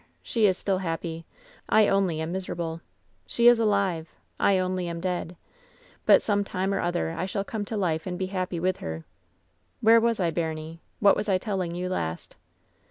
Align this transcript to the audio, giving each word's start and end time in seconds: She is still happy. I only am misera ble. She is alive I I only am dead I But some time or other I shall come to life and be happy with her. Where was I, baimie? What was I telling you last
She 0.23 0.47
is 0.47 0.57
still 0.57 0.79
happy. 0.79 1.27
I 1.69 1.87
only 1.87 2.21
am 2.21 2.31
misera 2.31 2.55
ble. 2.57 2.81
She 3.27 3.47
is 3.47 3.59
alive 3.59 4.09
I 4.39 4.55
I 4.55 4.57
only 4.57 4.87
am 4.87 4.99
dead 4.99 5.35
I 5.35 5.35
But 6.07 6.23
some 6.23 6.43
time 6.43 6.73
or 6.73 6.79
other 6.79 7.11
I 7.11 7.27
shall 7.27 7.43
come 7.43 7.65
to 7.65 7.77
life 7.77 8.07
and 8.07 8.17
be 8.17 8.25
happy 8.25 8.59
with 8.59 8.77
her. 8.77 9.05
Where 9.79 9.99
was 10.01 10.19
I, 10.19 10.31
baimie? 10.31 10.79
What 10.99 11.15
was 11.15 11.29
I 11.29 11.37
telling 11.37 11.75
you 11.75 11.87
last 11.87 12.35